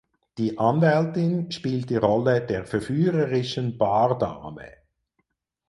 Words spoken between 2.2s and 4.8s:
der verführerischen Bardame.